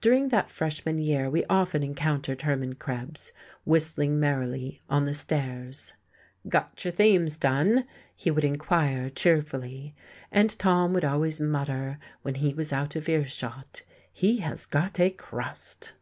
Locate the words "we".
1.30-1.44